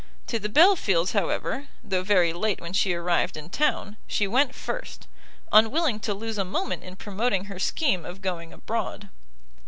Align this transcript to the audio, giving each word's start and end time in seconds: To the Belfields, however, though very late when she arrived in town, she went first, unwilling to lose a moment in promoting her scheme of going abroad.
To 0.25 0.39
the 0.39 0.49
Belfields, 0.49 1.11
however, 1.11 1.67
though 1.83 2.01
very 2.01 2.33
late 2.33 2.59
when 2.59 2.73
she 2.73 2.91
arrived 2.91 3.37
in 3.37 3.51
town, 3.51 3.97
she 4.07 4.25
went 4.27 4.55
first, 4.55 5.07
unwilling 5.51 5.99
to 5.99 6.15
lose 6.15 6.39
a 6.39 6.43
moment 6.43 6.83
in 6.83 6.95
promoting 6.95 7.45
her 7.45 7.59
scheme 7.59 8.03
of 8.03 8.19
going 8.23 8.51
abroad. 8.51 9.09